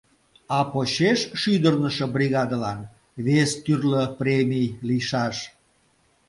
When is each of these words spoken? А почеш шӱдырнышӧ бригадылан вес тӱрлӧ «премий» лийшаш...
А 0.57 0.59
почеш 0.71 1.19
шӱдырнышӧ 1.41 2.05
бригадылан 2.15 2.79
вес 3.25 3.51
тӱрлӧ 3.63 4.03
«премий» 4.19 4.69
лийшаш... 4.87 5.37